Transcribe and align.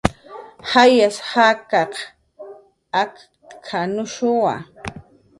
"Jayas 0.69 1.17
jakas 1.29 1.95
akq""anushuwa" 3.01 4.53